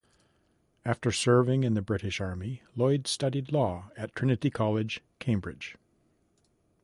[0.83, 5.75] After serving in the British Army, Lloyd studied law at Trinity College, Cambridge.